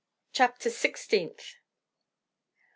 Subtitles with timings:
[0.33, 1.53] Chapter Sixteenth.